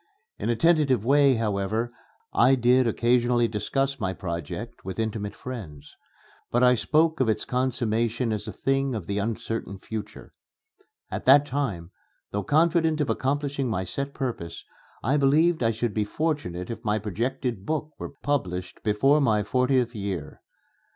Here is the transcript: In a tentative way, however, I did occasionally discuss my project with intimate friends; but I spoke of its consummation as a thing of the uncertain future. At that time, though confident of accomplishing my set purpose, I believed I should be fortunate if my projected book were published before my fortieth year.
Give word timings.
In 0.39 0.49
a 0.49 0.55
tentative 0.55 1.05
way, 1.05 1.35
however, 1.35 1.93
I 2.33 2.55
did 2.55 2.87
occasionally 2.87 3.47
discuss 3.47 3.99
my 3.99 4.13
project 4.15 4.83
with 4.83 4.97
intimate 4.97 5.35
friends; 5.35 5.95
but 6.49 6.63
I 6.63 6.73
spoke 6.73 7.19
of 7.19 7.29
its 7.29 7.45
consummation 7.45 8.31
as 8.33 8.47
a 8.47 8.51
thing 8.51 8.95
of 8.95 9.05
the 9.05 9.19
uncertain 9.19 9.77
future. 9.77 10.33
At 11.11 11.25
that 11.25 11.45
time, 11.45 11.91
though 12.31 12.41
confident 12.41 12.99
of 12.99 13.11
accomplishing 13.11 13.69
my 13.69 13.83
set 13.83 14.15
purpose, 14.15 14.65
I 15.03 15.17
believed 15.17 15.61
I 15.61 15.69
should 15.69 15.93
be 15.93 16.03
fortunate 16.03 16.71
if 16.71 16.83
my 16.83 16.97
projected 16.97 17.63
book 17.63 17.91
were 17.99 18.15
published 18.23 18.81
before 18.81 19.21
my 19.21 19.43
fortieth 19.43 19.93
year. 19.93 20.41